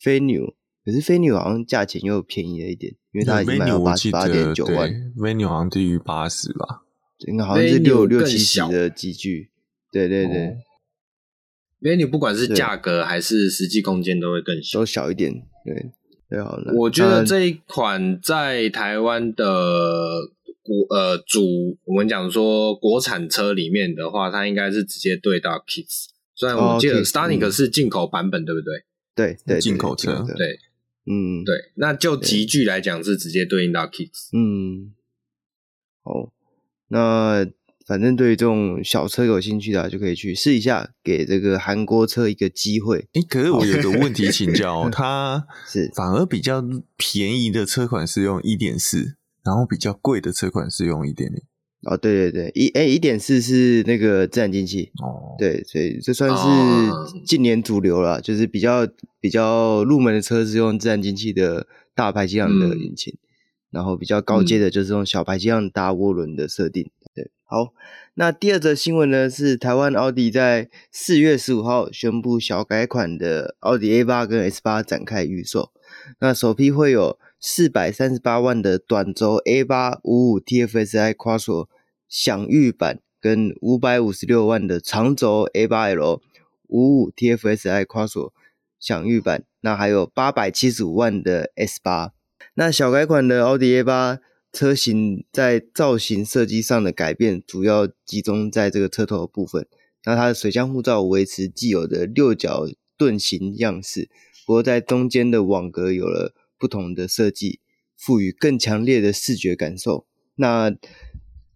[0.00, 4.90] 飞牛，可是飞牛好像价钱又便宜了一点，因为它已经卖到八十八点九万，
[5.22, 6.84] 飞牛好像低于八十吧？
[7.26, 9.50] 应该好像是六六七十的机具，
[9.92, 10.46] 对对对。
[10.46, 10.56] 哦
[11.84, 15.46] Venue 不管是价格还是实际空间都会更小，都小一点。
[15.66, 15.92] 对。
[16.76, 19.46] 我觉得这一款在台湾的
[20.62, 26.06] 国呃主，我们讲说国产车里面的话，它应该是直接对到 Kicks。
[26.34, 28.84] 虽然我记得 Stanic 是进口版本，对不对？
[29.14, 30.24] 对对，进口车。
[30.36, 30.58] 对，
[31.06, 31.54] 嗯，对。
[31.76, 34.30] 那就级距来讲，是直接对应到 Kicks。
[34.32, 34.92] 嗯，
[36.02, 36.32] 好，
[36.88, 37.46] 那。
[37.86, 43.06] 反正对于这种小车有兴趣的，就可以去试一下，给这个韩国车一个机会。
[43.12, 46.62] 诶，可是我有个问题 请教， 它是反而比较
[46.96, 51.42] 便宜的车款是用一点四，然后比较贵的车款是用一点零。
[51.82, 58.88] 哦，对对对，一哎一点四是那个自然进气哦，对，所以这算是近年主流了，就是比较
[59.20, 63.20] 比较入门的车是用自然进气的大排气量的引擎，嗯、
[63.72, 66.90] 然后比较高阶的就是用小排气量大涡轮的设定。
[67.14, 67.72] 对，好，
[68.14, 75.70] 那第二则新闻呢，是台湾奥迪在四月十五号宣布小改款的奥迪 A 八跟 S 八展开预售。
[76.18, 81.68] 那首批会有四百三十八万的短轴 A 八五五 TFSI Quattro
[82.08, 86.20] 享誉版，跟五百五十六万的长轴 A 八 L
[86.66, 88.32] 五五 TFSI Quattro
[88.80, 89.44] 享誉版。
[89.60, 92.10] 那还有八百七十五万的 S 八。
[92.54, 94.18] 那小改款的奥迪 A 八。
[94.54, 99.66] 车型在造型设计上的改变，主要集中在这个车头的部分。
[100.04, 104.08] 那它的水箱护罩维持既有的六角盾形样式，
[104.46, 107.58] 不过在中间的网格有了不同的设计，
[107.96, 110.06] 赋予更强烈的视觉感受。
[110.36, 110.72] 那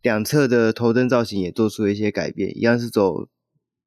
[0.02, 3.28] 两侧的头灯造型也做出了一些改变，一样是走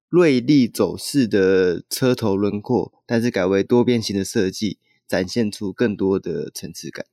[0.08, 7.06] 锐利走势的车头轮廓，但是改为多边形的设计，展现出更多的层次感。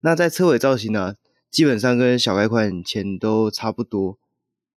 [0.00, 1.14] 那在车尾造型呢、
[1.50, 4.18] 基本上跟小改款前都差不多，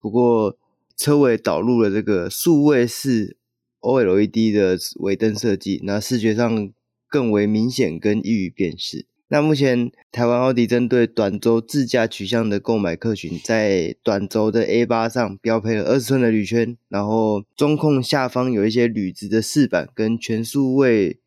[0.01, 0.57] 不过
[0.97, 3.37] 车尾导入了这个数位式
[3.81, 6.73] OLED 的尾灯设计，那视觉上
[7.09, 9.07] 更为明显跟易于辨识。
[9.29, 21.19] 那目前台湾奥迪针对短轴自驾取向的购买客群，在短轴的 A8 上标配了二十寸的铝圈，然后中控下方有一些铝质的饰板跟全数位。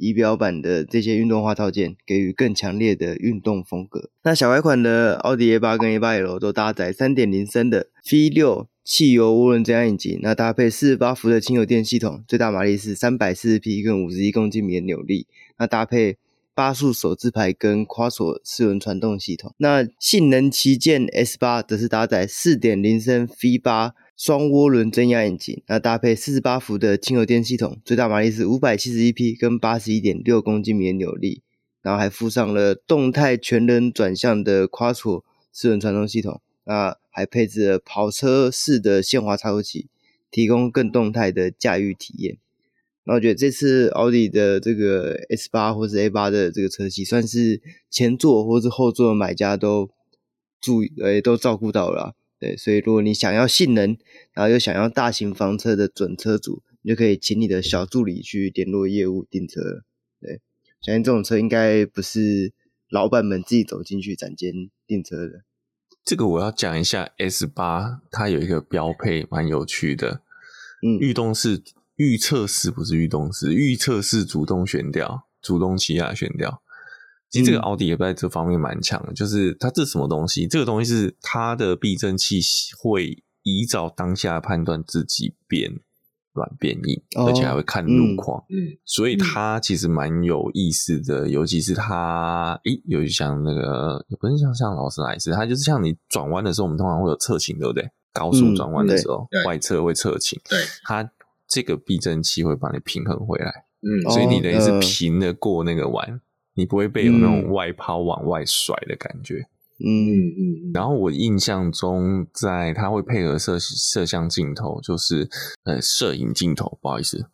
[0.00, 4.10] 仪表板的这些运动化套件，给予更强烈的运动风格。
[4.24, 15.26] 那小改款的奥迪 A8 跟 A8L 都搭载3.0升的 V6 汽油涡轮增压引擎，那搭配48伏的轻油电系统，最大马力是340匹跟51公斤米的扭力。
[15.58, 16.16] 那搭配
[16.54, 19.54] 八速手自排跟 Quattro 四轮传动系统。
[19.58, 23.92] 那性能旗舰 S8 则是搭载4.0升 V8。
[24.20, 31.40] 双涡轮增压引擎，那搭配四十八伏的轻油电系统，最大马力是五百七十一匹，跟八十一点六公斤米的扭力，
[31.80, 39.88] 然后还附上了动态全轮转向的 Quattro 四轮传动系统，那还配置了跑车式的限滑差速器，
[40.30, 42.36] 提供更动态的驾驭体验。
[43.04, 49.88] 那我觉得这次奥迪的这个 S 八或是 A 八的这个车系，算是前座或是后座的买家都
[50.60, 52.14] 注意，诶都照顾到了。
[52.40, 53.98] 对，所以如果你想要性能，
[54.32, 59.60] 然后又想要大型房车的准车主，你就可以请你的小助理去联络业务订车。
[60.18, 60.40] 对，
[60.80, 62.54] 相信这种车应该不是
[62.88, 64.52] 老板们自己走进去展间
[64.86, 65.44] 订车的。
[66.02, 70.22] 这个我要讲一下，S 八它有一个标配蛮有趣的，
[70.82, 71.62] 嗯，预动式
[71.96, 76.62] 预测式不是预动式，预测式主动悬吊，主动起亚悬吊。
[77.30, 80.48] 其实这个奥迪也在这方面蛮强的，就是它这什么东西？
[80.48, 82.40] 这个东西是它的避震器
[82.76, 85.70] 会依照当下判断自己变
[86.32, 88.44] 软变硬，哦、而且还会看路况。
[88.50, 97.88] 嗯，所以它其实蛮有意思的，嗯、尤其是它，诶，有像那个也不是像像劳斯莱斯，它就是像你转弯的时候，我们通常会有侧倾，对不对？
[98.12, 101.08] 高速转弯的时候，嗯、外侧会侧倾，对，它
[101.46, 103.66] 这个避震器会帮你平衡回来。
[103.82, 106.04] 嗯，所以你等于是平的过那个弯。
[106.10, 106.20] 哦呃
[106.60, 109.36] 你不会被有那种外抛往外甩的感觉，
[109.82, 110.70] 嗯嗯。
[110.74, 115.26] 然后我印象中，在它会配合摄摄像镜头，就是
[115.64, 117.30] 呃摄影镜头，不好意思，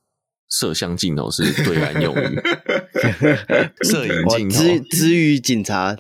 [0.49, 2.41] 摄像镜头是对 岸用语，
[3.83, 5.93] 摄影镜头，支支语警察，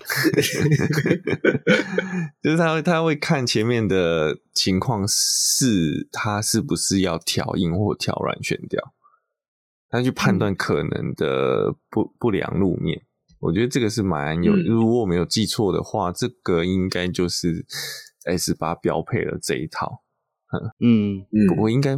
[2.41, 8.93] 就是他会他会看前面的情况是，他是不是要调硬或调软悬吊。
[9.89, 13.03] 他去判断可能的不不良路面，
[13.41, 14.55] 我觉得这个是蛮有。
[14.55, 17.64] 如果我没有记错的话，这个应该就是
[18.24, 20.03] S 八标配了这一套。
[20.80, 21.97] 嗯嗯，不过应该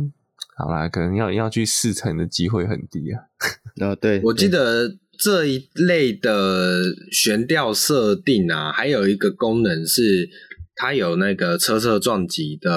[0.57, 3.23] 好啦，可能要要去试乘的机会很低啊。
[3.87, 6.83] 哦，对，我记得这一类的
[7.13, 10.31] 悬吊设定啊，还有一个功能是。
[10.81, 12.71] 它有那个车侧撞击的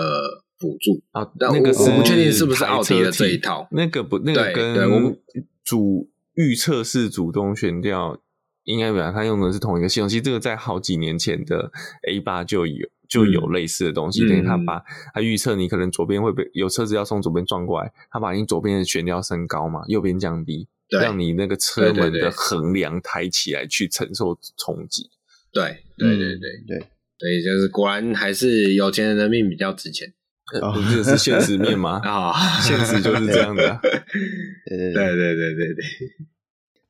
[0.57, 5.15] 辅助啊，但那个我不确定是不是奥迪的这一套，那个不，那个跟
[5.63, 8.19] 主预测式主动悬吊
[8.63, 10.09] 应该本来它用的是同一个系统。
[10.09, 11.71] 其实这个在好几年前的
[12.07, 14.83] A 八就有就有类似的东西，等于它把
[15.13, 25.09] 它预测你可能左边会被有车子要从左边撞过来，它把你左边的悬吊升高嘛，右边降低，让你那个车门的横梁抬起来去承受冲击。
[25.51, 26.79] 对对对对对
[27.19, 30.13] 对，就是果然还是有钱人的命比较值钱。
[30.61, 31.99] 哦，这个是现实面吗？
[32.03, 35.85] 啊，现实就是这样的、 对对对对对对。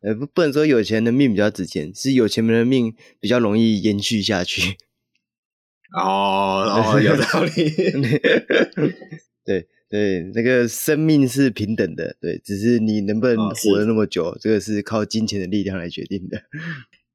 [0.02, 4.78] 呃，不不能说有钱人的命比较值钱，是有钱人的命比较容易延续下去。
[5.96, 7.52] 哦哦，有道理。
[9.44, 16.38] 对对，那个生命是平等的，对，只是你能不能活得那么久，哦、这个是靠金钱的力量来决定的。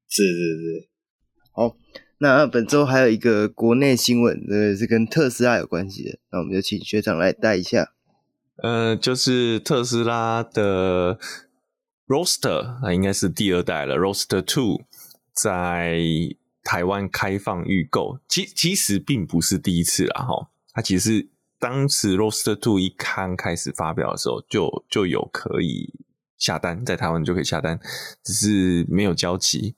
[0.08, 0.88] 是是是。
[1.52, 1.76] 好。
[2.18, 6.18] 那本周还有一个国内新闻，呃，是跟特斯拉有关系的。
[6.32, 7.92] 那我们就请学长来带一下。
[8.62, 11.18] 呃，就是特斯拉的
[12.06, 14.82] Roadster，那应该是第二代了，Roadster Two
[15.32, 16.00] 在
[16.62, 18.18] 台湾开放预购。
[18.28, 21.28] 其其实并不是第一次啦，哈，它其实
[21.58, 25.92] 当时 Roadster Two 一刚开始发表的时候，就就有可以
[26.38, 27.80] 下单，在台湾就可以下单，
[28.22, 29.74] 只是没有交集。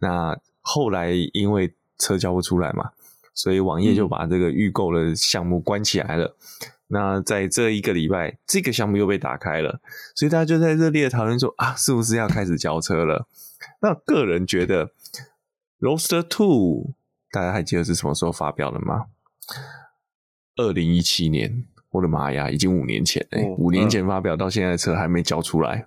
[0.00, 2.90] 那后来因为车交不出来嘛，
[3.32, 6.26] 所以网页就把这个预购的项目关起来了。
[6.26, 9.80] 嗯、那在这一个礼拜，这个项目又被打开了，
[10.14, 13.28] 所以大家就在热烈的讨论说啊，是不是要开始交车了？
[13.80, 14.90] 那个人觉得
[15.78, 16.94] ，Roadster Two，
[17.30, 19.06] 大家还记得是什么时候发表的吗？
[20.56, 25.86] 二零一七年，我的妈呀，已经五年前哎，五、哦、年前发表到现在的车还没交出来。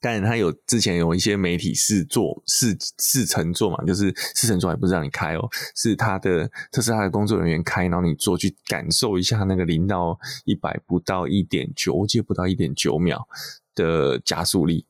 [0.00, 13.26] 但他有之前有一些媒体试坐试试乘坐嘛，就是试乘坐还不是让你开哦，是他的特斯拉的工作人员开，然后你坐去感受一下那个零到一百不到一点九，我记不到一点九秒
[13.74, 14.84] 的加速力。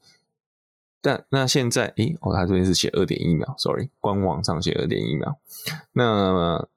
[1.01, 5.39] 但那现在，诶，哦，他这边是写二点一秒，sorry，官网上写二点一秒。
[5.93, 6.69] 那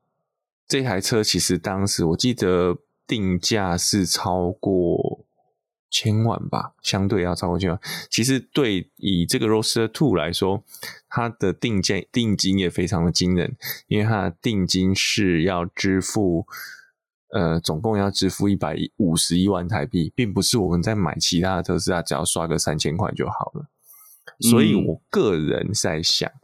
[0.67, 2.77] 这台车其实当时我记得
[3.07, 5.08] 定价是超过。
[5.89, 7.79] 千万吧，相对要超过千万。
[8.09, 10.63] 其实对以这个 Roadster Two 来说，
[11.09, 13.55] 它的定价定金也非常的惊人，
[13.87, 16.45] 因为它的定金是要支付，
[17.31, 23.67] 呃，总共要支付一百五十一万台币，并不是我们在买其他的特斯拉只要刷个三千块就好了。
[24.39, 26.41] 所以我个人在想，嗯、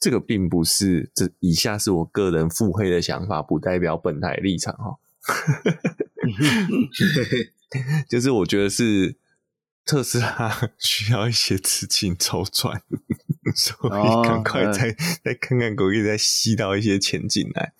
[0.00, 4.98] 这个并不是这以下是我个人腹黑的想法，不代表本台立场哈。
[8.08, 9.16] 就是我觉得是
[9.84, 12.82] 特斯拉 需要一些资金周转，
[13.54, 17.72] 所以赶快再再看看可以再吸到一些钱进来。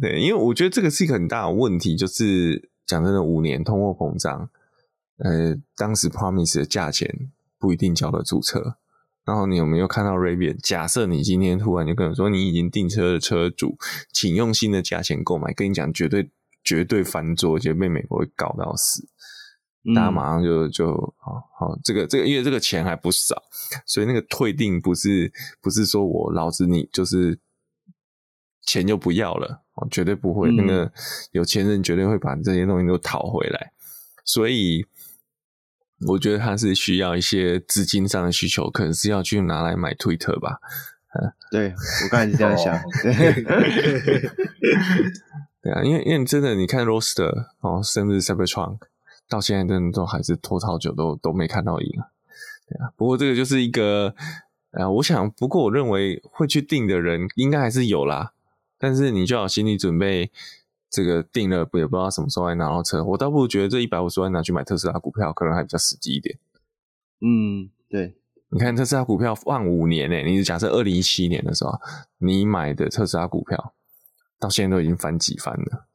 [0.00, 4.50] 对，因为我觉得这个是一个很大的问题，就是讲真的，五年通货膨胀，
[5.18, 8.76] 呃，当时 Promise 的价钱不一定交得住车。
[9.24, 10.58] 然后你有没有看到 Rivian？
[10.62, 13.78] 假设你今天突然就跟我说你已经订车的车主，
[14.12, 16.30] 请用新的价钱购买，跟你讲绝对。
[16.64, 19.06] 绝对翻桌，绝对被美国会告到死。
[19.94, 23.42] 大家马上就就好好，这个这个，因为这个钱还不少，
[23.84, 27.38] 所以那个退订不是不是说我老子你就是
[28.62, 30.50] 钱就不要了，绝对不会。
[30.52, 30.90] 那个
[31.32, 33.72] 有钱人绝对会把这些东西都讨回来。
[34.24, 34.86] 所以
[36.08, 40.60] 我觉得他是需要一些资金上的需求，可能是要去拿来买推特吧。
[41.12, 41.68] 嗯，对，
[42.04, 42.82] 我刚才是这样想。
[43.02, 43.12] 对
[45.72, 48.78] 啊，因为因为真的，你看 Roadster 哦，甚至 Cybertruck
[49.28, 52.08] 到现在真的都还是拖好久都都没看到赢啊。
[52.68, 54.14] 对啊，不过这个就是一个
[54.72, 58.32] 呃，我想，不过我认为会去定的人应该还是有啦。
[58.78, 60.30] 但是你就要心理准备，
[60.90, 63.02] 这个定了也不知道什么时候还拿到车。
[63.02, 66.38] 我倒不如觉得这一百五十万拿去买特斯拉股票，可能还比较实际一点。
[67.20, 68.14] 嗯，对。
[68.50, 71.80] 你看特斯拉股票放五年诶，你假设二零一七年的时候
[72.18, 73.72] 你买的特斯拉股票。
[74.44, 75.86] 到现在都已经翻几番了，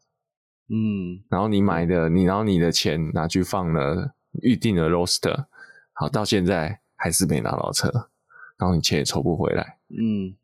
[0.70, 5.46] 嗯，然后你买的，你然后你的钱拿去放了预定的 Roadster，
[5.94, 8.10] 好，到现在还是没拿到车，
[8.58, 10.36] 然后你钱也抽不回来，嗯，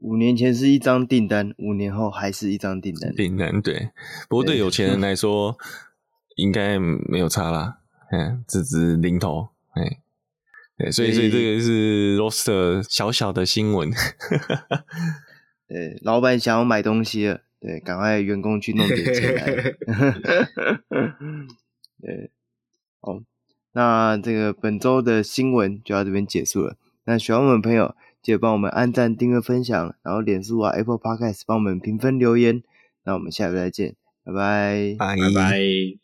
[0.00, 3.90] 五年前是一张订单，五年后还是一张订单，订单对，
[4.28, 5.56] 不过对有钱人 来说
[6.34, 7.78] 应该没有差啦，
[8.10, 10.00] 嗯，这只是零头，哎，
[10.78, 13.92] 对，所以所以这个是 Roadster 小小的新闻。
[15.66, 19.44] 对，老板想要买东西了，对，赶快员工去弄点钱来。
[22.00, 22.30] 对，
[23.00, 23.20] 好，
[23.72, 26.76] 那这个本周的新闻就到这边结束了。
[27.04, 32.62] 那喜欢我们的朋友，记得帮我们按赞、订阅、分享，然后脸书啊、Apple Podcast 帮我们评分留言。
[33.04, 36.03] 那我们下回再见，拜拜，拜拜。